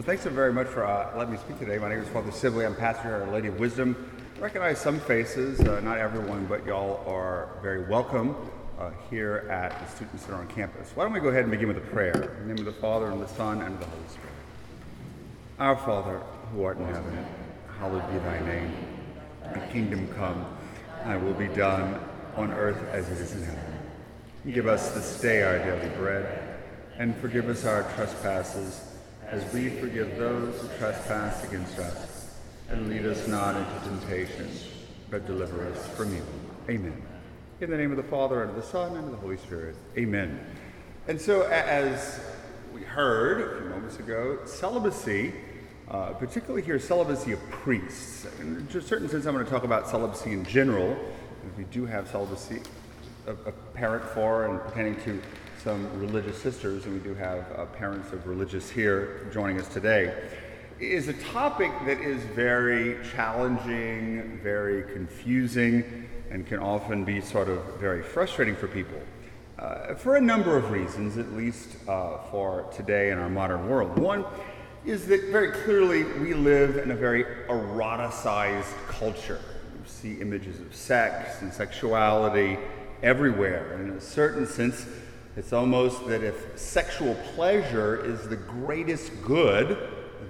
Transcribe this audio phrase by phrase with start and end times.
[0.00, 1.76] So thanks so very much for uh, letting me speak today.
[1.76, 2.64] My name is Father Sibley.
[2.64, 4.10] I'm pastor at Lady of Wisdom.
[4.34, 8.34] I recognize some faces, uh, not everyone, but y'all are very welcome
[8.78, 10.90] uh, here at the Student Center on campus.
[10.94, 12.14] Why don't we go ahead and begin with a prayer?
[12.40, 14.32] In the name of the Father, and the Son, and the Holy Spirit.
[15.58, 16.22] Our Father,
[16.54, 17.26] who art in heaven,
[17.78, 18.72] hallowed be thy name.
[19.52, 20.46] Thy kingdom come,
[21.04, 22.00] thy will be done
[22.36, 23.78] on earth as it is in heaven.
[24.50, 26.56] Give us this day our daily bread,
[26.96, 28.89] and forgive us our trespasses
[29.30, 32.36] as we forgive those who trespass against us.
[32.68, 34.50] And lead us not into temptation,
[35.08, 36.26] but deliver us from evil.
[36.68, 37.00] Amen.
[37.60, 39.76] In the name of the Father, and of the Son, and of the Holy Spirit.
[39.96, 40.38] Amen.
[41.06, 42.20] And so, as
[42.74, 45.32] we heard a few moments ago, celibacy,
[45.88, 48.26] uh, particularly here, celibacy of priests.
[48.40, 50.96] In a certain sense, I'm going to talk about celibacy in general.
[51.46, 52.60] If we do have celibacy
[53.26, 55.20] apparent for and pertaining to
[55.62, 60.14] some religious sisters, and we do have uh, parents of religious here joining us today,
[60.78, 67.62] is a topic that is very challenging, very confusing, and can often be sort of
[67.78, 68.98] very frustrating for people.
[69.58, 73.98] Uh, for a number of reasons, at least uh, for today in our modern world.
[73.98, 74.24] One
[74.86, 79.40] is that very clearly we live in a very eroticized culture.
[79.74, 82.56] You see images of sex and sexuality
[83.02, 83.74] everywhere.
[83.74, 84.86] And in a certain sense,
[85.36, 89.78] it's almost that if sexual pleasure is the greatest good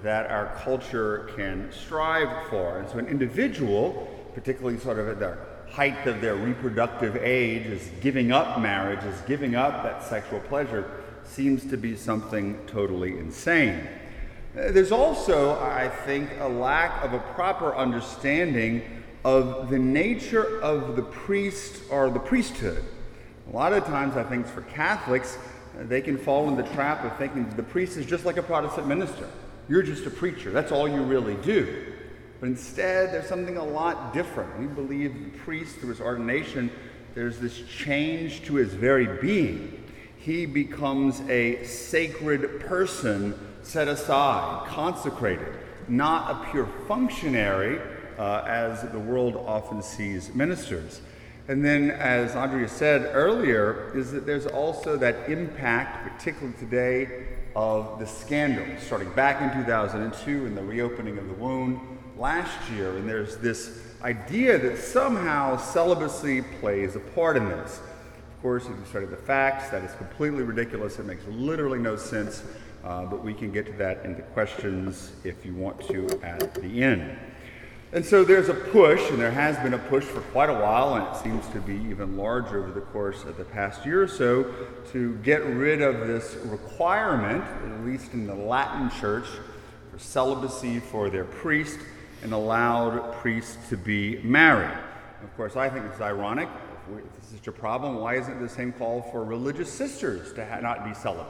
[0.03, 2.79] that our culture can strive for.
[2.79, 5.37] And so an individual, particularly sort of at the
[5.71, 10.89] height of their reproductive age, is giving up marriage, is giving up that sexual pleasure,
[11.23, 13.87] seems to be something totally insane.
[14.53, 20.95] Uh, there's also, I think, a lack of a proper understanding of the nature of
[20.95, 22.83] the priest or the priesthood.
[23.49, 25.37] A lot of times, I think for Catholics,
[25.79, 28.87] they can fall in the trap of thinking the priest is just like a Protestant
[28.87, 29.27] minister.
[29.67, 30.51] You're just a preacher.
[30.51, 31.93] That's all you really do.
[32.39, 34.59] But instead, there's something a lot different.
[34.59, 36.71] We believe the priest, through his ordination,
[37.13, 39.83] there's this change to his very being.
[40.17, 45.55] He becomes a sacred person set aside, consecrated,
[45.87, 47.79] not a pure functionary
[48.17, 51.01] uh, as the world often sees ministers.
[51.47, 57.99] And then, as Andrea said earlier, is that there's also that impact, particularly today, of
[57.99, 61.79] the scandal, starting back in 2002 and the reopening of the wound
[62.17, 62.95] last year.
[62.95, 67.79] And there's this idea that somehow celibacy plays a part in this.
[67.79, 70.99] Of course, if you study the facts, that is completely ridiculous.
[70.99, 72.43] It makes literally no sense.
[72.83, 76.55] Uh, but we can get to that in the questions if you want to at
[76.55, 77.15] the end.
[77.93, 80.95] And so there's a push, and there has been a push for quite a while,
[80.95, 84.07] and it seems to be even larger over the course of the past year or
[84.07, 84.45] so,
[84.93, 89.25] to get rid of this requirement, at least in the Latin Church,
[89.91, 91.79] for celibacy for their priest
[92.23, 94.77] and allowed priests to be married.
[95.21, 96.47] Of course, I think it's ironic.
[96.95, 100.45] If this is such a problem, why isn't the same call for religious sisters to
[100.45, 101.27] ha- not be celibate?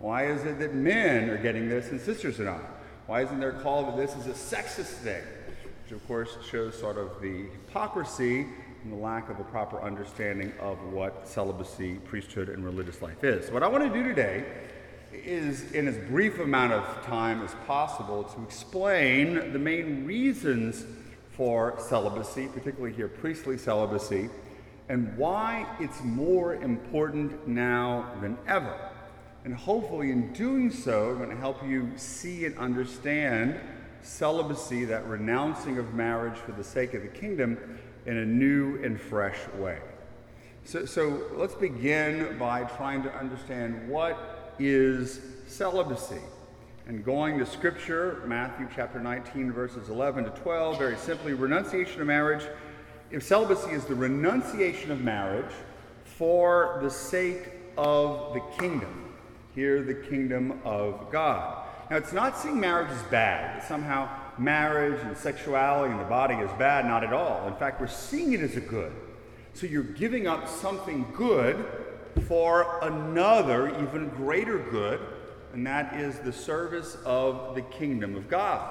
[0.00, 2.64] Why is it that men are getting this and sisters are not?
[3.06, 5.22] Why isn't there a call that this is a sexist thing?
[5.92, 8.46] Which of course shows sort of the hypocrisy
[8.82, 13.50] and the lack of a proper understanding of what celibacy, priesthood, and religious life is.
[13.50, 14.42] What I want to do today
[15.12, 20.86] is, in as brief amount of time as possible, to explain the main reasons
[21.32, 24.30] for celibacy, particularly here priestly celibacy,
[24.88, 28.78] and why it's more important now than ever.
[29.44, 33.60] And hopefully, in doing so, I'm going to help you see and understand
[34.02, 39.00] celibacy, that renouncing of marriage for the sake of the kingdom, in a new and
[39.00, 39.78] fresh way.
[40.64, 46.20] So, so let's begin by trying to understand what is celibacy.
[46.86, 52.06] And going to Scripture, Matthew chapter 19, verses 11 to 12, very simply, renunciation of
[52.06, 52.44] marriage.
[53.10, 55.52] If celibacy is the renunciation of marriage
[56.04, 59.14] for the sake of the kingdom,
[59.54, 61.61] here the kingdom of God.
[61.92, 63.60] Now, it's not seeing marriage as bad.
[63.60, 64.08] that Somehow,
[64.38, 66.86] marriage and sexuality and the body is bad.
[66.86, 67.46] Not at all.
[67.46, 68.94] In fact, we're seeing it as a good.
[69.52, 71.62] So you're giving up something good
[72.26, 75.00] for another, even greater good,
[75.52, 78.66] and that is the service of the kingdom of God.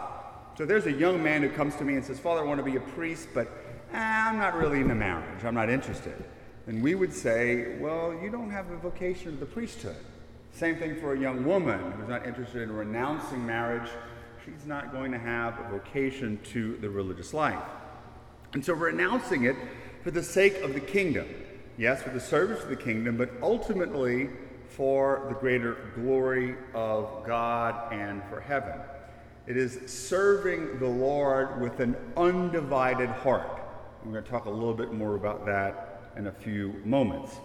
[0.58, 2.66] So there's a young man who comes to me and says, Father, I want to
[2.66, 3.46] be a priest, but
[3.94, 5.46] eh, I'm not really into marriage.
[5.46, 6.16] I'm not interested.
[6.66, 9.96] And we would say, Well, you don't have a vocation of the priesthood.
[10.54, 13.90] Same thing for a young woman who's not interested in renouncing marriage.
[14.46, 17.62] She's not going to have a vocation to the religious life.
[18.54, 19.56] And so renouncing it
[20.04, 21.28] for the sake of the kingdom.
[21.78, 24.30] Yes, for the service of the kingdom, but ultimately
[24.68, 28.74] for the greater glory of God and for heaven.
[29.48, 33.62] It is serving the Lord with an undivided heart.
[34.04, 37.38] We're going to talk a little bit more about that in a few moments.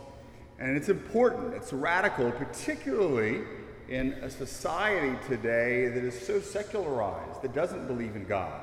[0.59, 3.43] And it's important, it's radical, particularly
[3.89, 8.63] in a society today that is so secularized, that doesn't believe in God.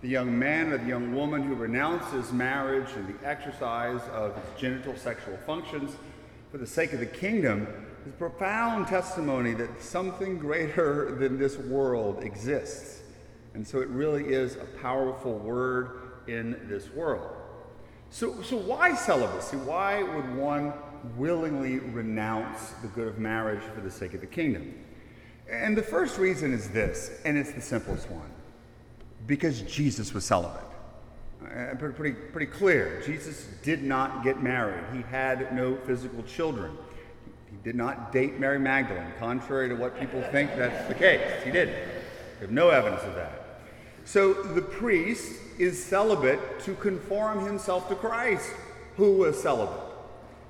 [0.00, 4.60] The young man or the young woman who renounces marriage and the exercise of his
[4.60, 5.96] genital sexual functions
[6.50, 7.66] for the sake of the kingdom
[8.06, 13.02] is a profound testimony that something greater than this world exists.
[13.54, 15.90] And so it really is a powerful word
[16.26, 17.36] in this world.
[18.10, 19.56] So, so why celibacy?
[19.56, 20.72] Why would one
[21.16, 24.74] willingly renounce the good of marriage for the sake of the kingdom?
[25.50, 28.30] And the first reason is this, and it's the simplest one
[29.26, 30.62] because Jesus was celibate.
[31.42, 33.02] Uh, pretty, pretty pretty clear.
[33.04, 36.76] Jesus did not get married, he had no physical children.
[37.50, 41.42] He did not date Mary Magdalene, contrary to what people think that's the case.
[41.44, 41.76] He didn't.
[42.40, 43.60] We have no evidence of that.
[44.04, 48.50] So the priest is celibate to conform himself to Christ,
[48.96, 49.80] who was celibate,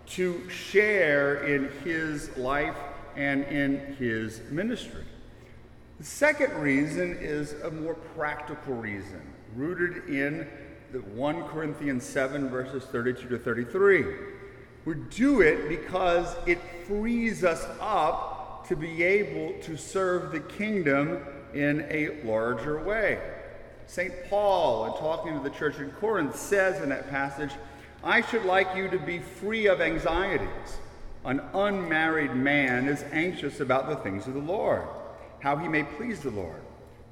[0.08, 2.76] to share in his life
[3.16, 5.04] and in his ministry.
[5.98, 9.22] The second reason is a more practical reason,
[9.54, 10.46] rooted in
[10.92, 14.04] the 1 Corinthians 7, verses 32 to 33.
[14.84, 21.24] We do it because it frees us up to be able to serve the kingdom
[21.54, 23.18] in a larger way.
[23.86, 24.12] St.
[24.28, 27.52] Paul, in talking to the church in Corinth, says in that passage,
[28.02, 30.78] I should like you to be free of anxieties.
[31.24, 34.86] An unmarried man is anxious about the things of the Lord
[35.40, 36.60] how he may please the Lord.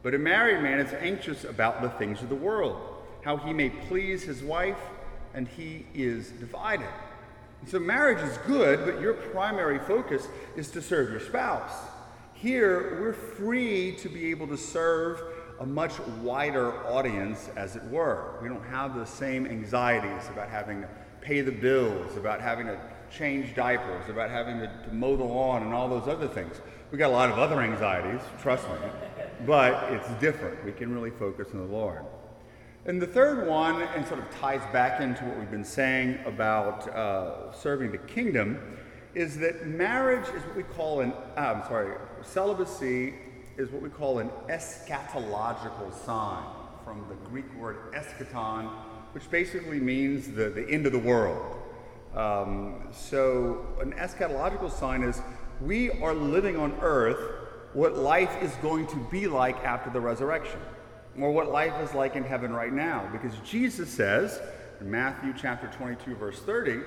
[0.02, 2.80] But a married man is anxious about the things of the world,
[3.22, 4.80] how he may please his wife,
[5.34, 6.88] and he is divided.
[7.60, 10.26] And so marriage is good, but your primary focus
[10.56, 11.72] is to serve your spouse.
[12.34, 15.22] Here, we're free to be able to serve
[15.60, 18.38] a much wider audience, as it were.
[18.42, 20.88] We don't have the same anxieties about having to
[21.20, 22.78] pay the bills, about having to
[23.10, 26.60] change diapers, about having to, to mow the lawn, and all those other things.
[26.90, 28.76] We got a lot of other anxieties, trust me,
[29.46, 30.64] but it's different.
[30.64, 32.04] We can really focus on the Lord.
[32.86, 36.88] And the third one, and sort of ties back into what we've been saying about
[36.88, 38.58] uh, serving the kingdom,
[39.14, 43.14] is that marriage is what we call an, uh, I'm sorry, celibacy
[43.56, 46.44] is what we call an eschatological sign
[46.84, 48.68] from the Greek word eschaton,
[49.12, 51.56] which basically means the, the end of the world.
[52.14, 55.20] Um, so, an eschatological sign is
[55.60, 57.18] we are living on earth
[57.72, 60.60] what life is going to be like after the resurrection,
[61.18, 63.08] or what life is like in heaven right now.
[63.10, 64.40] Because Jesus says
[64.80, 66.80] in Matthew chapter 22, verse 30,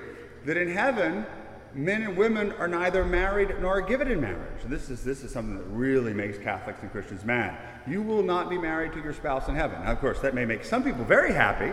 [0.46, 1.26] that in heaven,
[1.74, 4.62] men and women are neither married nor given in marriage.
[4.66, 7.56] This is, this is something that really makes Catholics and Christians mad.
[7.86, 9.82] You will not be married to your spouse in heaven.
[9.82, 11.72] Now, of course, that may make some people very happy,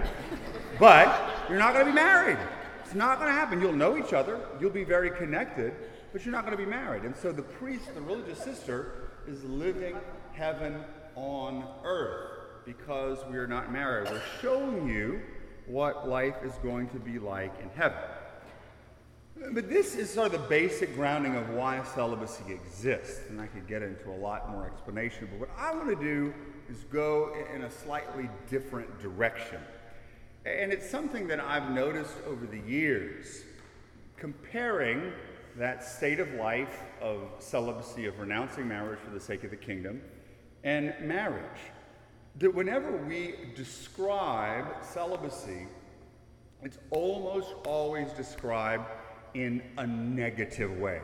[0.80, 2.38] but you're not going to be married.
[2.84, 3.62] It's not going to happen.
[3.62, 5.74] You'll know each other, you'll be very connected,
[6.14, 7.04] but you're not going to be married.
[7.04, 9.96] And so the priest, the religious sister, is living
[10.34, 10.84] heaven
[11.16, 12.32] on earth
[12.66, 14.10] because we are not married.
[14.10, 15.22] We're showing you
[15.68, 17.98] what life is going to be like in heaven.
[19.52, 23.68] But this is sort of the basic grounding of why celibacy exists, and I could
[23.68, 25.28] get into a lot more explanation.
[25.30, 26.34] But what I want to do
[26.70, 29.60] is go in a slightly different direction.
[30.46, 33.44] And it's something that I've noticed over the years,
[34.16, 35.12] comparing
[35.58, 40.02] that state of life of celibacy, of renouncing marriage for the sake of the kingdom,
[40.64, 41.60] and marriage.
[42.40, 45.68] That whenever we describe celibacy,
[46.62, 48.86] it's almost always described
[49.36, 51.02] in a negative way.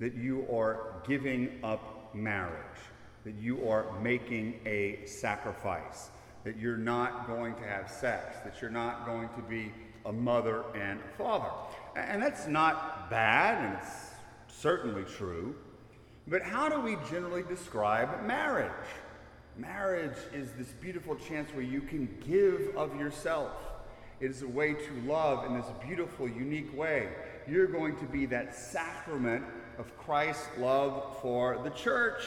[0.00, 2.78] That you are giving up marriage,
[3.24, 6.10] that you are making a sacrifice,
[6.44, 9.72] that you're not going to have sex, that you're not going to be
[10.06, 11.50] a mother and a father.
[11.94, 15.54] And that's not bad, and it's certainly true.
[16.26, 18.70] But how do we generally describe marriage?
[19.56, 23.52] Marriage is this beautiful chance where you can give of yourself.
[24.20, 27.08] It is a way to love in this beautiful, unique way.
[27.48, 29.44] You're going to be that sacrament
[29.78, 32.22] of Christ's love for the church.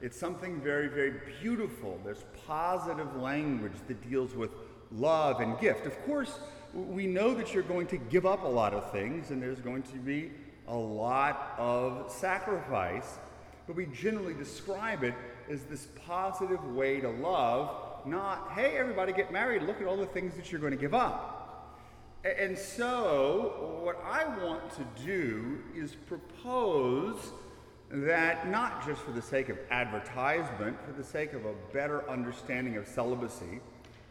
[0.00, 2.00] It's something very, very beautiful.
[2.04, 4.50] There's positive language that deals with
[4.92, 5.86] love and gift.
[5.86, 6.38] Of course,
[6.72, 9.82] we know that you're going to give up a lot of things and there's going
[9.84, 10.30] to be
[10.68, 13.18] a lot of sacrifice,
[13.66, 15.14] but we generally describe it
[15.50, 20.06] as this positive way to love, not, hey, everybody get married, look at all the
[20.06, 21.37] things that you're going to give up.
[22.24, 27.32] And so, what I want to do is propose
[27.90, 32.76] that not just for the sake of advertisement, for the sake of a better understanding
[32.76, 33.60] of celibacy,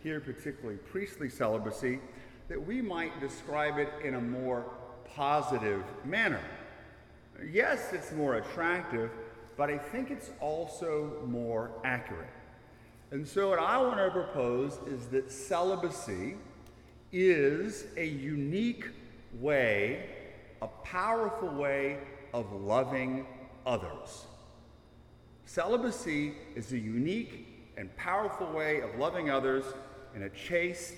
[0.02, 2.00] here particularly priestly celibacy,
[2.48, 4.66] that we might describe it in a more
[5.14, 6.42] positive manner.
[7.52, 9.12] Yes, it's more attractive,
[9.58, 12.30] but I think it's also more accurate.
[13.12, 16.36] And so, what I want to propose is that celibacy
[17.12, 18.86] is a unique
[19.40, 20.10] way,
[20.62, 21.98] a powerful way
[22.34, 23.26] of loving
[23.66, 24.26] others.
[25.46, 27.48] Celibacy is a unique
[27.78, 29.64] and powerful way of loving others
[30.16, 30.98] in a chaste,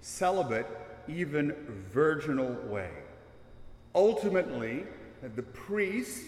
[0.00, 0.66] celibate,
[1.08, 1.54] even
[1.92, 2.90] virginal way.
[3.94, 4.84] Ultimately,
[5.34, 6.22] the priest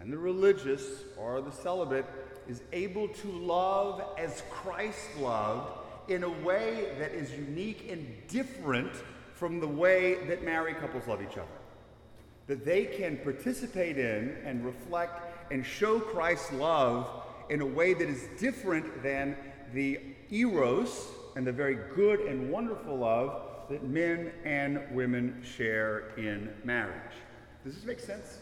[0.00, 0.84] and the religious
[1.16, 2.06] or the celibate
[2.48, 5.79] is able to love as Christ loved
[6.10, 8.92] in a way that is unique and different
[9.34, 11.46] from the way that married couples love each other.
[12.48, 17.08] That they can participate in and reflect and show Christ's love
[17.48, 19.36] in a way that is different than
[19.72, 20.00] the
[20.30, 27.14] eros and the very good and wonderful love that men and women share in marriage.
[27.64, 28.38] Does this make sense?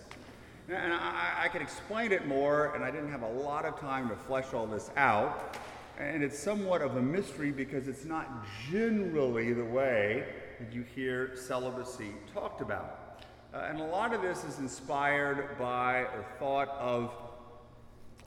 [0.70, 4.08] And I, I could explain it more, and I didn't have a lot of time
[4.08, 5.56] to flesh all this out.
[5.98, 10.24] And it's somewhat of a mystery because it's not generally the way
[10.60, 13.24] that you hear celibacy talked about.
[13.52, 17.12] Uh, and a lot of this is inspired by a thought of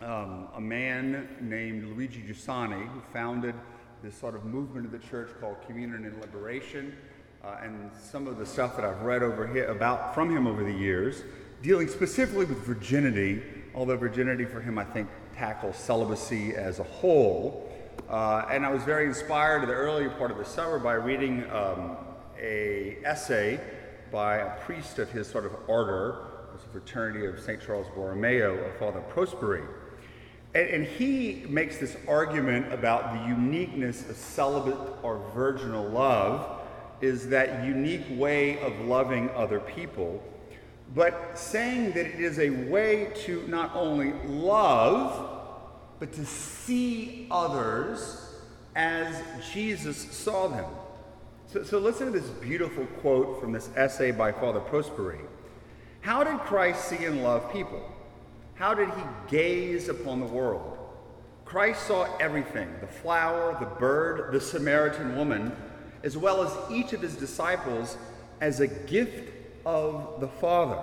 [0.02, 3.56] um, a man named Luigi Giussani who founded
[4.04, 6.94] this sort of movement of the church called Communion and Liberation.
[7.42, 10.64] Uh, and some of the stuff that I've read over here about from him over
[10.64, 11.24] the years,
[11.62, 13.42] dealing specifically with virginity,
[13.74, 17.70] although virginity for him, I think, tackle celibacy as a whole.
[18.10, 21.50] Uh, and I was very inspired in the earlier part of the summer by reading
[21.52, 21.98] um,
[22.40, 23.60] a essay
[24.12, 27.62] by a priest of his sort of order, the fraternity of St.
[27.62, 29.66] Charles Borromeo, a Father Prosperi.
[30.54, 36.60] And, and, he makes this argument about the uniqueness of celibate or virginal love
[37.00, 40.22] is that unique way of loving other people,
[40.94, 45.40] but saying that it is a way to not only love,
[46.00, 48.36] but to see others
[48.76, 49.16] as
[49.54, 50.66] Jesus saw them.
[51.48, 55.20] So, so listen to this beautiful quote from this essay by Father Prosperi.
[56.02, 57.82] How did Christ see and love people?
[58.56, 60.78] How did he gaze upon the world?
[61.46, 65.52] Christ saw everything the flower, the bird, the Samaritan woman,
[66.04, 67.98] as well as each of his disciples
[68.40, 70.80] as a gift of the Father.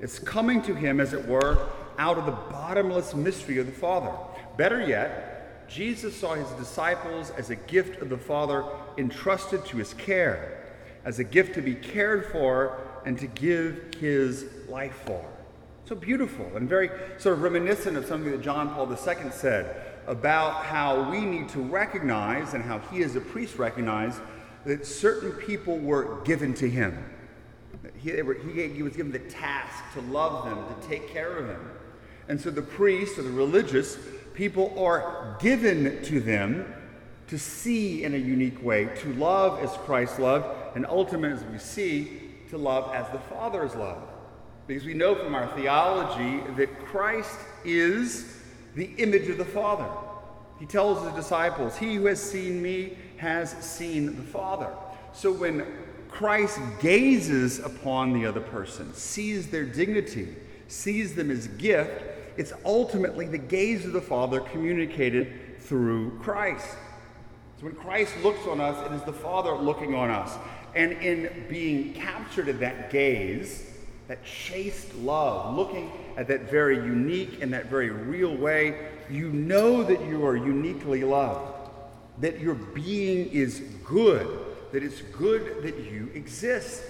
[0.00, 4.12] It's coming to him, as it were, out of the bottomless mystery of the Father.
[4.56, 8.64] Better yet, Jesus saw his disciples as a gift of the Father
[8.96, 10.64] entrusted to his care,
[11.04, 15.24] as a gift to be cared for and to give his life for.
[15.86, 20.64] So beautiful and very sort of reminiscent of something that John Paul II said about
[20.64, 24.20] how we need to recognize and how he as a priest recognized
[24.64, 27.04] that certain people were given to him.
[28.06, 31.48] He, were, he, he was given the task to love them, to take care of
[31.48, 31.70] them.
[32.28, 33.98] And so the priests or the religious
[34.32, 36.72] people are given to them
[37.26, 41.58] to see in a unique way, to love as Christ loved, and ultimately, as we
[41.58, 44.08] see, to love as the Father is loved.
[44.68, 48.36] Because we know from our theology that Christ is
[48.76, 49.88] the image of the Father.
[50.60, 54.68] He tells his disciples, He who has seen me has seen the Father.
[55.12, 55.66] So when
[56.16, 60.34] Christ gazes upon the other person, sees their dignity,
[60.66, 62.04] sees them as gift,
[62.38, 66.70] it's ultimately the gaze of the Father communicated through Christ.
[67.60, 70.32] So when Christ looks on us, it is the Father looking on us.
[70.74, 73.70] And in being captured in that gaze,
[74.08, 79.82] that chaste love, looking at that very unique and that very real way, you know
[79.82, 81.70] that you are uniquely loved,
[82.20, 86.82] that your being is good, that it's good that you exist.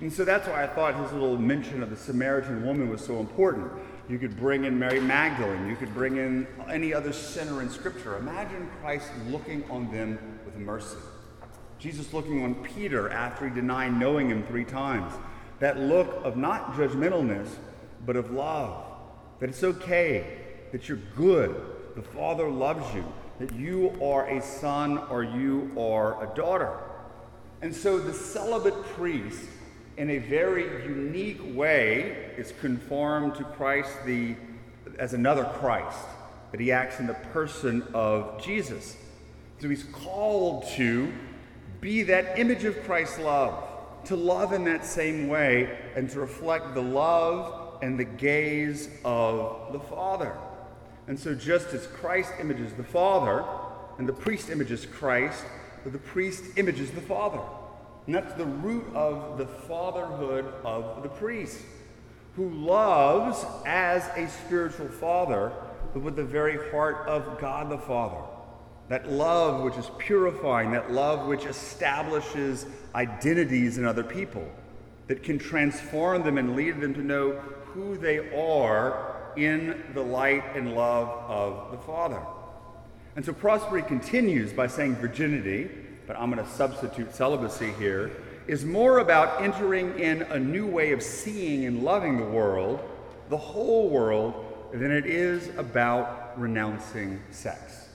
[0.00, 3.20] And so that's why I thought his little mention of the Samaritan woman was so
[3.20, 3.70] important.
[4.08, 5.68] You could bring in Mary Magdalene.
[5.68, 8.16] You could bring in any other sinner in Scripture.
[8.16, 10.98] Imagine Christ looking on them with mercy.
[11.78, 15.12] Jesus looking on Peter after he denied knowing him three times.
[15.60, 17.48] That look of not judgmentalness,
[18.04, 18.84] but of love.
[19.38, 20.38] That it's okay,
[20.72, 21.54] that you're good,
[21.94, 23.04] the Father loves you,
[23.42, 26.78] that you are a son or you are a daughter.
[27.60, 29.42] And so the celibate priest
[29.96, 34.36] in a very unique way is conformed to Christ the,
[34.96, 35.98] as another Christ,
[36.52, 38.96] that he acts in the person of Jesus.
[39.58, 41.12] So he's called to
[41.80, 43.60] be that image of Christ's love,
[44.04, 49.72] to love in that same way, and to reflect the love and the gaze of
[49.72, 50.32] the Father.
[51.12, 53.44] And so, just as Christ images the Father,
[53.98, 55.44] and the priest images Christ,
[55.84, 57.38] the priest images the Father.
[58.06, 61.58] And that's the root of the fatherhood of the priest,
[62.34, 65.52] who loves as a spiritual father,
[65.92, 68.24] but with the very heart of God the Father.
[68.88, 72.64] That love which is purifying, that love which establishes
[72.94, 74.50] identities in other people,
[75.08, 77.32] that can transform them and lead them to know
[77.74, 82.20] who they are in the light and love of the Father.
[83.16, 85.70] And so Prosperi continues by saying virginity,
[86.06, 88.10] but I'm going to substitute celibacy here,
[88.46, 92.80] is more about entering in a new way of seeing and loving the world,
[93.28, 97.88] the whole world, than it is about renouncing sex.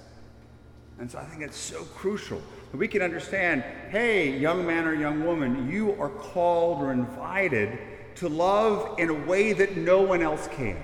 [0.99, 2.41] And so I think it's so crucial
[2.71, 7.77] that we can understand hey, young man or young woman, you are called or invited
[8.15, 10.77] to love in a way that no one else can.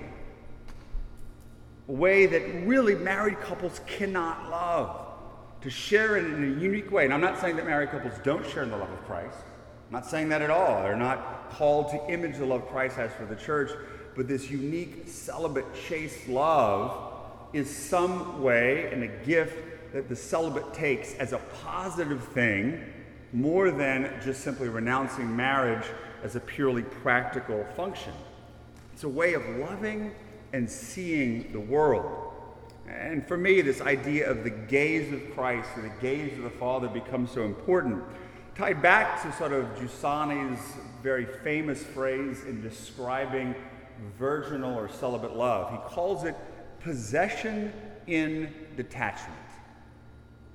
[1.87, 4.99] A way that really married couples cannot love.
[5.61, 7.05] To share it in a unique way.
[7.05, 9.37] And I'm not saying that married couples don't share in the love of Christ.
[9.87, 10.83] I'm not saying that at all.
[10.83, 13.71] They're not called to image the love Christ has for the church.
[14.15, 17.11] But this unique, celibate, chaste love
[17.53, 22.83] is some way and a gift that the celibate takes as a positive thing
[23.31, 25.85] more than just simply renouncing marriage
[26.23, 28.13] as a purely practical function.
[28.93, 30.13] It's a way of loving
[30.53, 32.31] and seeing the world.
[32.87, 36.49] And for me, this idea of the gaze of Christ or the gaze of the
[36.49, 38.03] Father becomes so important.
[38.55, 40.59] Tied back to sort of Giussani's
[41.01, 43.55] very famous phrase in describing
[44.17, 46.35] virginal or celibate love, he calls it
[46.79, 47.73] possession
[48.07, 49.39] in detachment.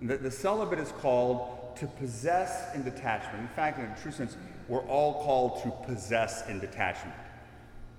[0.03, 3.41] The, the celibate is called to possess in detachment.
[3.41, 4.37] In fact, in a true sense,
[4.69, 7.17] we're all called to possess in detachment.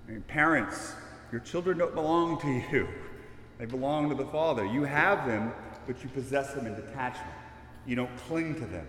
[0.06, 0.94] I mean, parents,
[1.32, 2.88] your children don't belong to you.
[3.58, 4.64] They belong to the Father.
[4.64, 5.52] You have them,
[5.86, 7.34] but you possess them in detachment.
[7.86, 8.86] You don't cling to them.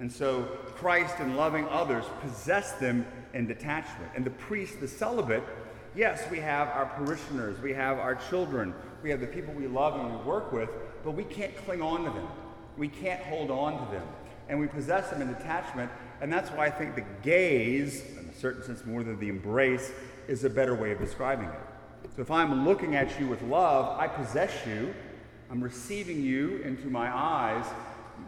[0.00, 0.42] And so
[0.76, 4.10] Christ, in loving others, possess them in detachment.
[4.16, 5.44] And the priest, the celibate,
[5.94, 9.94] yes, we have our parishioners, we have our children, we have the people we love
[9.94, 10.70] and we work with,
[11.04, 12.26] but we can't cling on to them.
[12.76, 14.06] We can't hold on to them.
[14.48, 15.90] And we possess them in detachment.
[16.20, 19.92] And that's why I think the gaze, in a certain sense more than the embrace,
[20.28, 21.60] is a better way of describing it.
[22.16, 24.94] So if I'm looking at you with love, I possess you.
[25.50, 27.64] I'm receiving you into my eyes,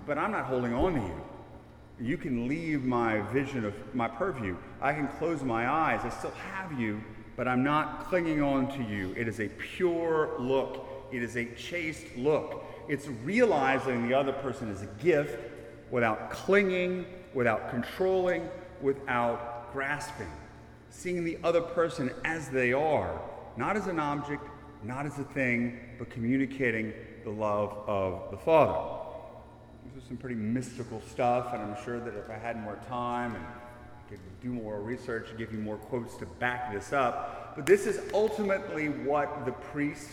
[0.07, 1.21] but I'm not holding on to you.
[1.99, 4.57] You can leave my vision of my purview.
[4.83, 6.01] I can close my eyes.
[6.05, 7.01] I still have you,
[7.37, 9.15] but I'm not clinging on to you.
[9.17, 12.65] It is a pure look, it is a chaste look.
[12.89, 15.39] It's realizing the other person is a gift
[15.91, 18.49] without clinging, without controlling,
[18.81, 20.31] without grasping.
[20.97, 23.21] Seeing the other person as they are
[23.59, 24.43] not as an object,
[24.83, 29.03] not as a thing, but communicating the love of the Father.
[29.95, 33.35] This is some pretty mystical stuff, and I'm sure that if I had more time
[33.35, 33.45] and
[34.09, 37.87] could do more research and give you more quotes to back this up, but this
[37.87, 40.09] is ultimately what the priest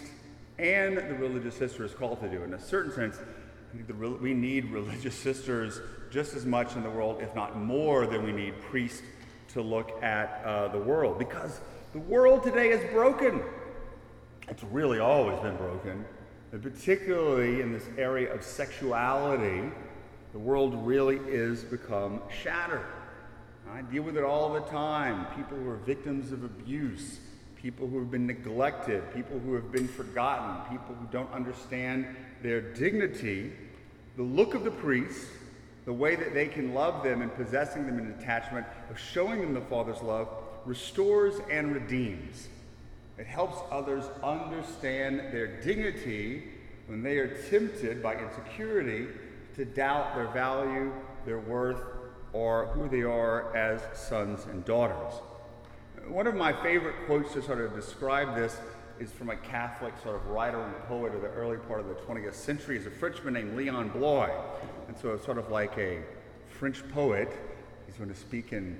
[0.60, 2.43] and the religious sister is called to do.
[2.43, 3.17] In a certain sense,
[3.98, 5.80] we need religious sisters
[6.12, 9.02] just as much in the world, if not more, than we need priests
[9.54, 11.62] to look at uh, the world because
[11.94, 13.42] the world today is broken.
[14.50, 16.06] It's really always been broken,
[16.52, 19.72] and particularly in this area of sexuality,
[20.34, 22.86] the world really is become shattered.
[23.72, 25.26] I deal with it all the time.
[25.36, 27.20] People who are victims of abuse,
[27.56, 32.06] people who have been neglected, people who have been forgotten, people who don't understand
[32.42, 33.54] their dignity.
[34.18, 35.28] The look of the priest,
[35.86, 39.54] the way that they can love them and possessing them in attachment, of showing them
[39.54, 40.30] the Father's love,
[40.65, 42.48] restores and redeems.
[43.17, 46.43] It helps others understand their dignity
[46.88, 49.08] when they are tempted by insecurity
[49.56, 50.91] to doubt their value,
[51.26, 51.82] their worth,
[52.34, 55.13] or who they are as sons and daughters.
[56.08, 58.58] One of my favorite quotes to sort of describe this
[58.99, 61.95] is from a Catholic sort of writer and poet of the early part of the
[61.95, 62.77] 20th century.
[62.77, 64.29] He's a Frenchman named Leon Bloy.
[64.88, 66.01] And so it's sort of like a
[66.47, 67.32] French poet.
[67.86, 68.79] He's going to speak in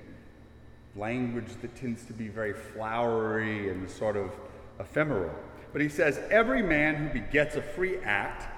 [0.96, 4.30] language that tends to be very flowery and sort of
[4.78, 5.34] ephemeral.
[5.72, 8.48] But he says, Every man who begets a free act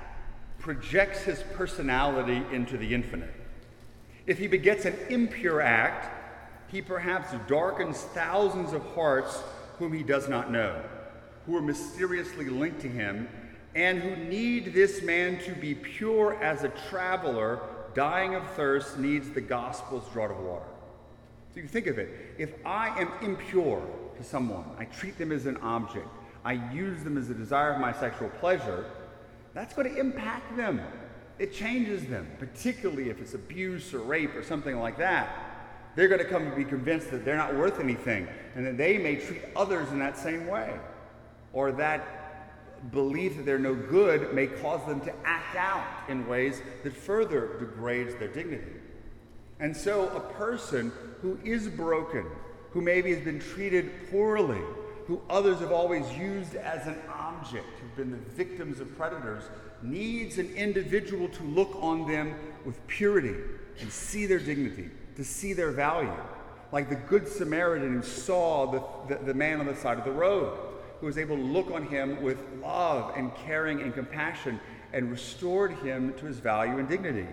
[0.58, 3.32] projects his personality into the infinite.
[4.26, 6.12] If he begets an impure act,
[6.68, 9.42] he perhaps darkens thousands of hearts
[9.78, 10.82] whom he does not know,
[11.46, 13.28] who are mysteriously linked to him,
[13.74, 17.60] and who need this man to be pure as a traveler
[17.94, 20.66] dying of thirst needs the gospel's draught of water.
[21.54, 22.34] So you think of it.
[22.36, 23.82] If I am impure
[24.18, 26.08] to someone, I treat them as an object,
[26.44, 28.84] I use them as a desire of my sexual pleasure,
[29.54, 30.82] that's going to impact them.
[31.38, 35.28] It changes them, particularly if it's abuse or rape or something like that.
[35.96, 38.98] They're going to come to be convinced that they're not worth anything and that they
[38.98, 40.78] may treat others in that same way.
[41.56, 46.60] Or that belief that they're no good may cause them to act out in ways
[46.84, 48.74] that further degrades their dignity.
[49.58, 50.92] And so, a person
[51.22, 52.26] who is broken,
[52.72, 54.60] who maybe has been treated poorly,
[55.06, 59.44] who others have always used as an object, who've been the victims of predators,
[59.82, 62.34] needs an individual to look on them
[62.66, 63.34] with purity
[63.80, 66.12] and see their dignity to see their value.
[66.70, 70.10] Like the Good Samaritan who saw the, the, the man on the side of the
[70.10, 70.65] road,
[71.00, 74.60] who was able to look on him with love and caring and compassion
[74.92, 77.26] and restored him to his value and dignity.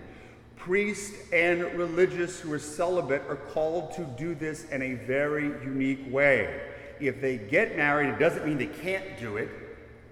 [0.55, 6.11] Priests and religious who are celibate are called to do this in a very unique
[6.11, 6.61] way.
[6.99, 9.49] If they get married, it doesn't mean they can't do it,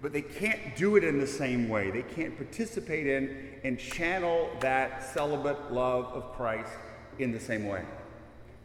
[0.02, 1.92] but they can't do it in the same way.
[1.92, 6.72] They can't participate in and channel that celibate love of Christ
[7.20, 7.84] in the same way.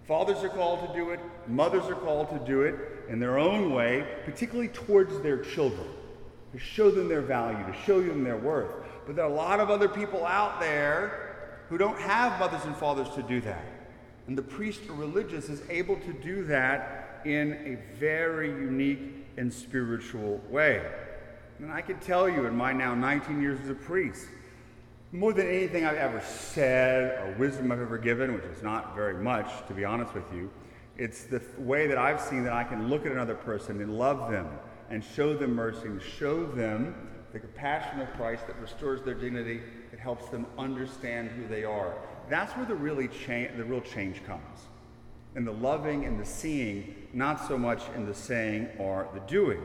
[0.07, 2.77] Fathers are called to do it, mothers are called to do it
[3.09, 5.87] in their own way, particularly towards their children,
[6.53, 8.73] to show them their value, to show them their worth.
[9.07, 12.77] But there are a lot of other people out there who don't have mothers and
[12.77, 13.65] fathers to do that.
[14.29, 19.53] And the priest or religious is able to do that in a very unique and
[19.53, 20.85] spiritual way.
[21.59, 24.27] And I can tell you, in my now 19 years as a priest,
[25.13, 29.15] more than anything I've ever said or wisdom I've ever given, which is not very
[29.15, 30.51] much, to be honest with you,
[30.99, 34.31] it's the way that I've seen that I can look at another person and love
[34.31, 34.49] them
[34.91, 36.95] and show them mercy and show them
[37.33, 41.95] the compassion of Christ that restores their dignity, that helps them understand who they are.
[42.31, 44.67] That's where the really cha- the real change comes.
[45.35, 49.61] In the loving and the seeing, not so much in the saying or the doing.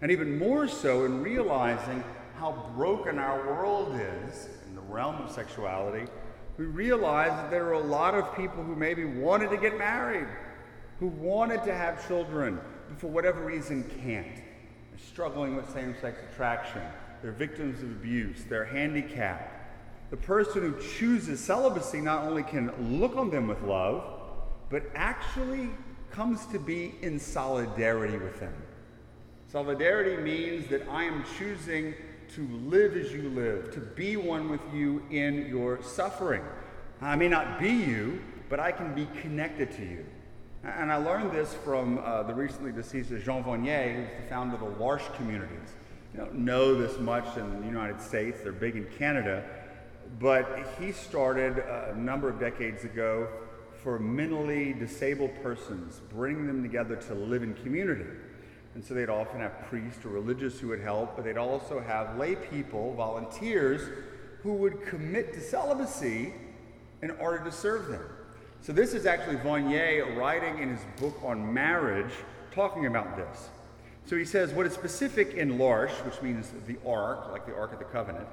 [0.00, 2.02] And even more so in realizing
[2.40, 6.10] how broken our world is in the realm of sexuality,
[6.56, 10.26] we realize that there are a lot of people who maybe wanted to get married,
[11.00, 14.36] who wanted to have children, but for whatever reason can't.
[14.36, 16.80] They're struggling with same sex attraction,
[17.20, 19.58] they're victims of abuse, they're handicapped.
[20.08, 24.02] The person who chooses celibacy not only can look on them with love,
[24.70, 25.68] but actually
[26.10, 28.54] comes to be in solidarity with them.
[29.46, 31.94] Solidarity means that I am choosing
[32.34, 36.42] to live as you live, to be one with you in your suffering.
[37.00, 40.06] I may not be you, but I can be connected to you.
[40.62, 44.60] And I learned this from uh, the recently deceased Jean Vanier, who's the founder of
[44.60, 45.74] the L'Arche communities.
[46.12, 49.44] You don't know this much in the United States, they're big in Canada,
[50.18, 53.28] but he started a number of decades ago
[53.82, 58.04] for mentally disabled persons, bringing them together to live in community.
[58.74, 62.16] And so they'd often have priests or religious who would help, but they'd also have
[62.16, 63.82] lay people, volunteers,
[64.42, 66.32] who would commit to celibacy
[67.02, 68.04] in order to serve them.
[68.62, 72.12] So this is actually Vanier writing in his book on marriage,
[72.52, 73.48] talking about this.
[74.06, 77.72] So he says, what is specific in L'Arche, which means the Ark, like the Ark
[77.72, 78.26] of the Covenant,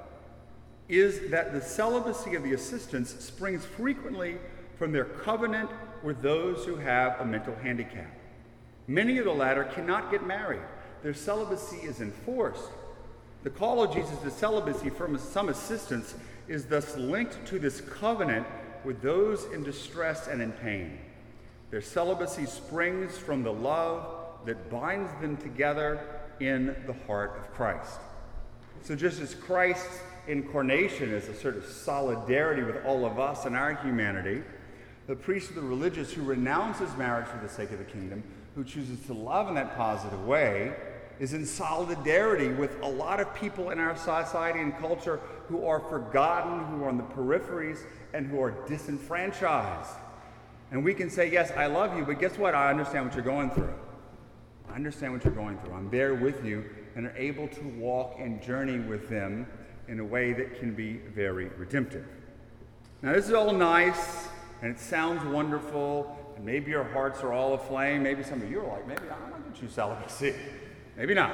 [0.88, 4.38] is that the celibacy of the assistants springs frequently
[4.76, 5.70] from their covenant
[6.02, 8.17] with those who have a mental handicap.
[8.88, 10.62] Many of the latter cannot get married.
[11.02, 12.70] Their celibacy is enforced.
[13.44, 16.14] The call of Jesus to celibacy from some assistants
[16.48, 18.46] is thus linked to this covenant
[18.84, 20.98] with those in distress and in pain.
[21.70, 24.06] Their celibacy springs from the love
[24.46, 26.00] that binds them together
[26.40, 28.00] in the heart of Christ.
[28.82, 33.54] So, just as Christ's incarnation is a sort of solidarity with all of us and
[33.54, 34.42] our humanity,
[35.06, 38.22] the priest of the religious who renounces marriage for the sake of the kingdom
[38.54, 40.74] who chooses to love in that positive way
[41.20, 45.80] is in solidarity with a lot of people in our society and culture who are
[45.80, 47.80] forgotten, who are on the peripheries,
[48.14, 49.96] and who are disenfranchised.
[50.70, 52.54] And we can say, Yes, I love you, but guess what?
[52.54, 53.74] I understand what you're going through.
[54.70, 55.74] I understand what you're going through.
[55.74, 59.46] I'm there with you and are able to walk and journey with them
[59.88, 62.06] in a way that can be very redemptive.
[63.02, 64.28] Now, this is all nice
[64.60, 68.04] and it sounds wonderful and maybe your hearts are all aflame.
[68.04, 70.34] Maybe some of you are like, maybe I'm not going to choose celibacy.
[70.96, 71.32] Maybe not.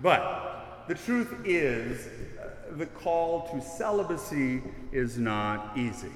[0.00, 2.06] But the truth is,
[2.40, 6.12] uh, the call to celibacy is not easy.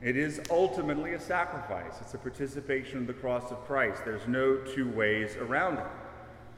[0.00, 1.92] It is ultimately a sacrifice.
[2.00, 4.06] It's a participation in the cross of Christ.
[4.06, 5.86] There's no two ways around it.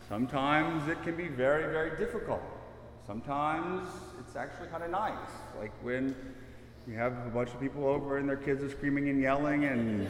[0.08, 2.42] Sometimes it can be very, very difficult.
[3.04, 3.88] Sometimes
[4.20, 6.14] it's actually kind of nice, like when
[6.88, 10.08] You have a bunch of people over and their kids are screaming and yelling and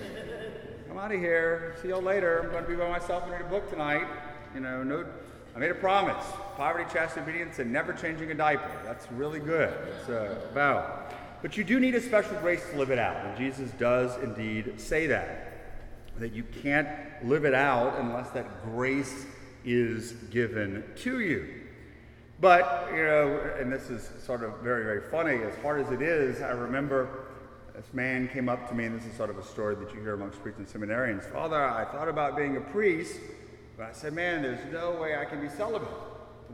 [0.91, 1.75] I'm out of here.
[1.81, 2.43] See y'all later.
[2.43, 4.07] I'm going to be by myself and read a book tonight.
[4.55, 5.07] You know, no,
[5.55, 6.23] I made a promise:
[6.55, 8.71] poverty, chastity, obedience, and never changing a diaper.
[8.85, 9.75] That's really good.
[10.01, 11.05] It's a vow.
[11.41, 14.79] But you do need a special grace to live it out, and Jesus does indeed
[14.79, 15.53] say that.
[16.19, 16.89] That you can't
[17.25, 19.25] live it out unless that grace
[19.65, 21.66] is given to you.
[22.39, 26.03] But, you know, and this is sort of very, very funny, as hard as it
[26.03, 27.09] is, I remember
[27.75, 30.01] this man came up to me, and this is sort of a story that you
[30.01, 31.25] hear amongst priests and seminarians.
[31.25, 33.19] Father, I thought about being a priest,
[33.77, 35.89] but I said, man, there's no way I can be celibate.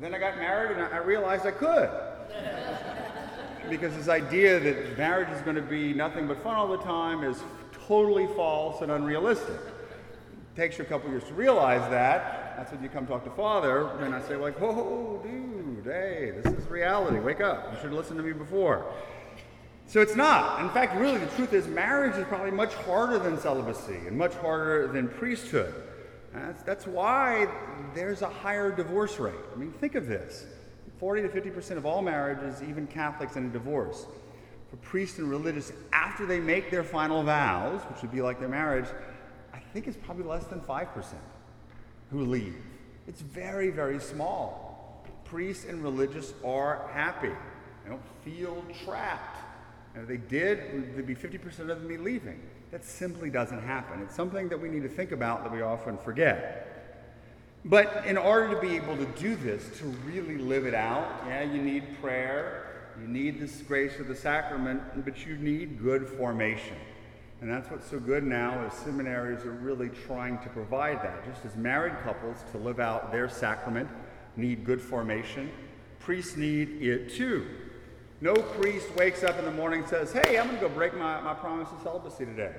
[0.00, 1.90] Then I got married, and I realized I could.
[3.70, 7.24] because this idea that marriage is going to be nothing but fun all the time
[7.24, 7.42] is
[7.86, 9.54] totally false and unrealistic.
[9.54, 12.56] It takes you a couple years to realize that.
[12.56, 15.51] That's when you come talk to Father, and I say, like, whoa, dude,
[15.84, 17.18] hey, this is reality.
[17.18, 17.70] Wake up.
[17.70, 18.84] You should have listened to me before.
[19.86, 20.60] So it's not.
[20.60, 24.34] In fact, really, the truth is, marriage is probably much harder than celibacy and much
[24.34, 25.74] harder than priesthood.
[26.32, 27.46] That's, that's why
[27.94, 29.34] there's a higher divorce rate.
[29.52, 30.46] I mean, think of this
[30.98, 34.06] 40 to 50% of all marriages, even Catholics, end in divorce.
[34.70, 38.48] For priests and religious, after they make their final vows, which would be like their
[38.48, 38.86] marriage,
[39.52, 40.86] I think it's probably less than 5%
[42.10, 42.56] who leave.
[43.06, 44.61] It's very, very small.
[45.32, 47.30] Priests and religious are happy.
[47.84, 49.38] They don't feel trapped.
[49.94, 52.38] And if they did, there'd be 50% of them be leaving.
[52.70, 54.02] That simply doesn't happen.
[54.02, 56.68] It's something that we need to think about that we often forget.
[57.64, 61.44] But in order to be able to do this, to really live it out, yeah,
[61.44, 66.76] you need prayer, you need this grace of the sacrament, but you need good formation.
[67.40, 71.24] And that's what's so good now is seminaries are really trying to provide that.
[71.24, 73.88] Just as married couples to live out their sacrament
[74.36, 75.50] need good formation,
[75.98, 77.46] priests need it too.
[78.20, 80.94] No priest wakes up in the morning and says, Hey, I'm going to go break
[80.94, 82.54] my, my promise of celibacy today.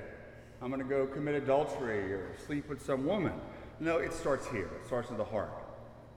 [0.60, 3.32] I'm going to go commit adultery or sleep with some woman.
[3.80, 4.66] No, it starts here.
[4.80, 5.52] It starts in the heart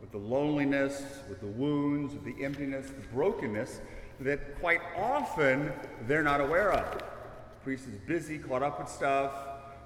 [0.01, 3.81] with the loneliness, with the wounds, with the emptiness, the brokenness
[4.19, 5.71] that quite often
[6.07, 6.99] they're not aware of.
[6.99, 9.33] The priest is busy, caught up with stuff.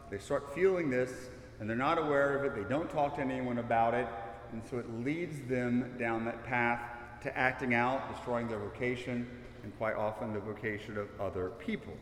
[0.10, 1.12] They start feeling this
[1.60, 2.55] and they're not aware of it.
[2.55, 4.07] They don't talk to anyone about it.
[4.53, 6.81] And so it leads them down that path
[7.23, 9.27] to acting out, destroying their vocation,
[9.63, 11.93] and quite often the vocation of other people.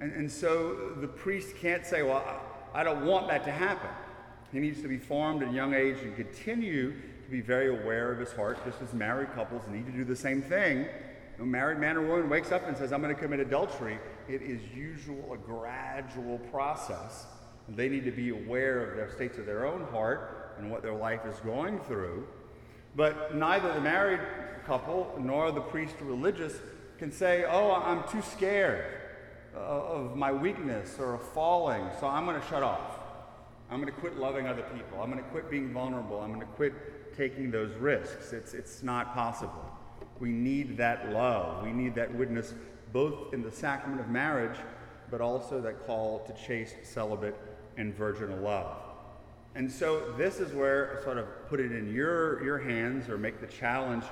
[0.00, 2.24] And, and so the priest can't say, Well,
[2.74, 3.90] I, I don't want that to happen.
[4.52, 8.10] He needs to be formed at a young age and continue to be very aware
[8.10, 10.86] of his heart, just as married couples need to do the same thing.
[11.38, 14.42] A married man or woman wakes up and says, I'm going to commit adultery, it
[14.42, 17.26] is usual a gradual process.
[17.68, 20.94] They need to be aware of their states of their own heart and what their
[20.94, 22.26] life is going through.
[22.96, 24.20] But neither the married
[24.66, 26.54] couple nor the priest religious
[26.98, 28.84] can say, Oh, I'm too scared
[29.54, 32.98] uh, of my weakness or of falling, so I'm going to shut off.
[33.70, 35.00] I'm going to quit loving other people.
[35.02, 36.20] I'm going to quit being vulnerable.
[36.20, 38.32] I'm going to quit taking those risks.
[38.32, 39.64] It's, it's not possible.
[40.20, 41.64] We need that love.
[41.64, 42.54] We need that witness
[42.92, 44.58] both in the sacrament of marriage,
[45.10, 47.36] but also that call to chaste, celibate,
[47.76, 48.76] and virginal love.
[49.54, 53.40] And so this is where sort of put it in your, your hands or make
[53.40, 54.04] the challenge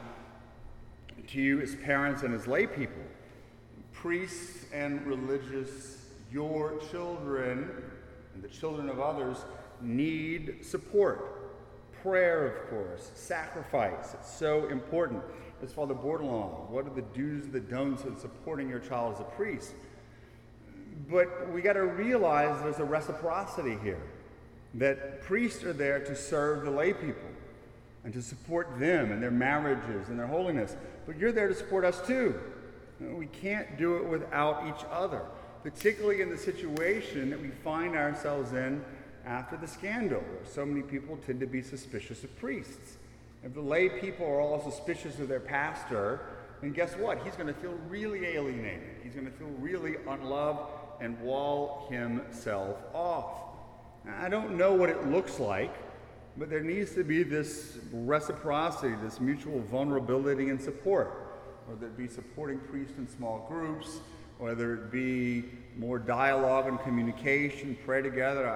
[1.29, 3.03] to you as parents and as lay people,
[3.92, 7.70] priests and religious, your children
[8.35, 9.38] and the children of others
[9.81, 11.33] need support.
[12.03, 14.14] Prayer, of course, sacrifice.
[14.14, 15.22] It's so important.
[15.62, 19.25] As Father Bordelon, what are the do's the don'ts in supporting your child as a
[19.25, 19.72] priest?
[21.11, 24.03] But we got to realize there's a reciprocity here.
[24.77, 27.29] That priests are there to serve the lay people
[28.05, 30.77] and to support them and their marriages and their holiness.
[31.07, 32.39] But you're there to support us too.
[33.01, 35.23] We can't do it without each other,
[35.62, 38.85] particularly in the situation that we find ourselves in
[39.27, 42.97] after the scandal, where so many people tend to be suspicious of priests.
[43.45, 46.21] If the lay people are all suspicious of their pastor,
[46.61, 47.23] then guess what?
[47.25, 48.97] He's going to feel really alienated.
[49.03, 53.56] He's going to feel really unloved and wall himself off.
[54.09, 55.75] I don't know what it looks like
[56.38, 62.09] but there needs to be this reciprocity, this mutual vulnerability and support, whether it be
[62.09, 64.01] supporting priests in small groups,
[64.38, 65.45] whether it be
[65.79, 68.47] more dialogue and communication, pray together,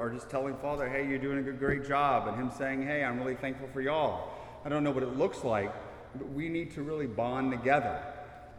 [0.00, 3.18] or, just telling Father, hey, you're doing a great job, and him saying, hey, I'm
[3.18, 4.28] really thankful for y'all.
[4.64, 5.72] I don't know what it looks like,
[6.14, 8.00] but we need to really bond together.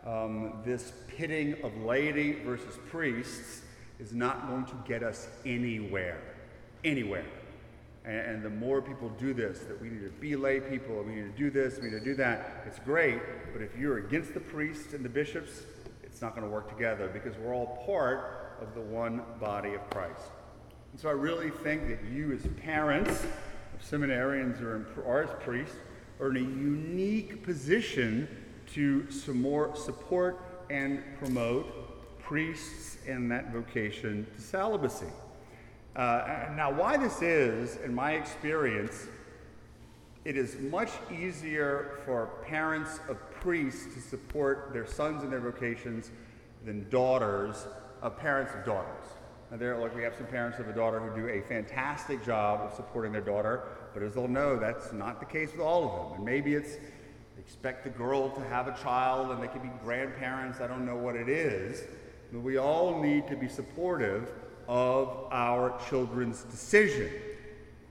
[0.05, 3.61] Um, this pitting of laity versus priests
[3.99, 6.19] is not going to get us anywhere.
[6.85, 7.25] Anywhere.
[8.05, 11.15] And, and, the more people do this, that we need to be lay people, we
[11.15, 13.19] need to do this, we need to do that, it's great.
[13.51, 15.63] But if you're against the priests and the bishops,
[16.03, 19.89] it's not going to work together because we're all part of the one body of
[19.89, 20.21] Christ.
[20.91, 23.25] And so I really think that you, as parents
[23.73, 25.75] of seminarians or, or as priests,
[26.19, 28.27] are in a unique position
[28.73, 35.07] to some more support and promote priests and that vocation to celibacy.
[35.95, 39.07] Uh, now, why this is, in my experience,
[40.25, 46.11] it is much easier for parents of priests to support their sons in their vocations
[46.65, 47.67] than daughters
[48.01, 49.05] of parents of daughters.
[49.51, 52.61] Now, there, like we have some parents of a daughter who do a fantastic job
[52.61, 56.09] of supporting their daughter, but as they'll know, that's not the case with all of
[56.09, 56.17] them.
[56.17, 56.77] And maybe it's
[57.45, 60.59] expect the girl to have a child and they can be grandparents.
[60.59, 61.83] I don't know what it is.
[62.31, 64.31] But we all need to be supportive
[64.67, 67.11] of our children's decision.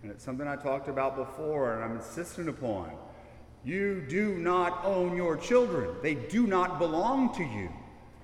[0.03, 2.93] And it's something I talked about before and I'm insisting upon.
[3.65, 7.71] You do not own your children, they do not belong to you.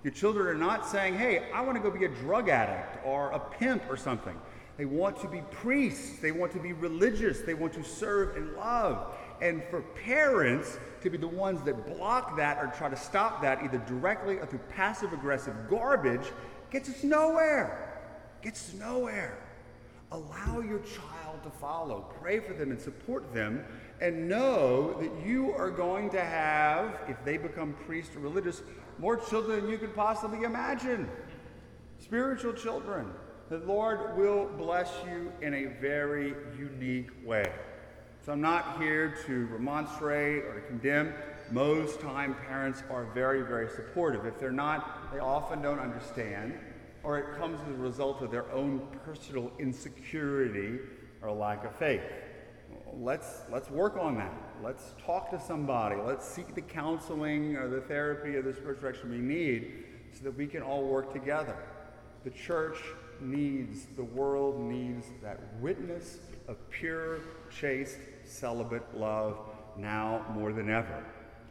[0.03, 3.31] Your children are not saying, hey, I want to go be a drug addict or
[3.33, 4.39] a pimp or something.
[4.79, 8.55] They want to be priests, they want to be religious, they want to serve and
[8.55, 9.15] love.
[9.43, 13.63] And for parents to be the ones that block that or try to stop that,
[13.63, 16.33] either directly or through passive aggressive garbage,
[16.71, 17.90] gets us nowhere
[18.43, 19.39] gets nowhere.
[20.13, 22.13] Allow your child to follow.
[22.21, 23.65] Pray for them and support them.
[24.01, 28.63] And know that you are going to have, if they become priests or religious,
[28.99, 31.09] more children than you could possibly imagine.
[31.99, 33.13] Spiritual children.
[33.51, 37.53] The Lord will bless you in a very unique way.
[38.25, 41.15] So I'm not here to remonstrate or to condemn.
[41.51, 44.27] Most time parents are very, very supportive.
[44.27, 46.59] If they're not, they often don't understand
[47.03, 50.79] or it comes as a result of their own personal insecurity
[51.23, 52.03] or lack of faith.
[52.95, 54.35] Let's, let's work on that.
[54.63, 55.97] Let's talk to somebody.
[55.97, 60.37] Let's seek the counseling or the therapy or the spiritual direction we need so that
[60.37, 61.57] we can all work together.
[62.25, 62.77] The church
[63.21, 69.39] needs, the world needs that witness of pure, chaste, celibate love
[69.79, 71.05] now more than ever.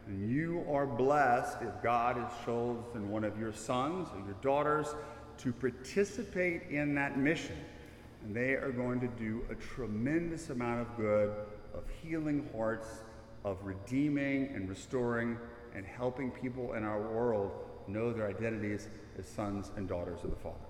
[0.06, 4.94] And you are blessed if God has chosen one of your sons or your daughters
[5.42, 7.56] to participate in that mission.
[8.22, 11.32] And they are going to do a tremendous amount of good,
[11.72, 12.88] of healing hearts,
[13.44, 15.38] of redeeming and restoring
[15.74, 17.52] and helping people in our world
[17.86, 20.69] know their identities as sons and daughters of the Father.